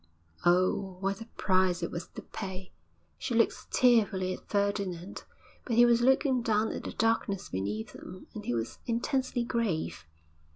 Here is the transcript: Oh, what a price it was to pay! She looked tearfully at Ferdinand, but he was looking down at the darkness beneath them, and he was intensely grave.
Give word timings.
Oh, 0.47 0.97
what 0.99 1.21
a 1.21 1.27
price 1.37 1.83
it 1.83 1.91
was 1.91 2.07
to 2.15 2.23
pay! 2.23 2.71
She 3.19 3.35
looked 3.35 3.69
tearfully 3.69 4.33
at 4.33 4.49
Ferdinand, 4.49 5.25
but 5.63 5.75
he 5.75 5.85
was 5.85 6.01
looking 6.01 6.41
down 6.41 6.71
at 6.71 6.85
the 6.85 6.93
darkness 6.93 7.49
beneath 7.49 7.93
them, 7.93 8.25
and 8.33 8.43
he 8.43 8.55
was 8.55 8.79
intensely 8.87 9.43
grave. 9.43 10.07